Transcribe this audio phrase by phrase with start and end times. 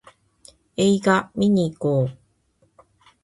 [0.77, 2.17] 映画見にいこう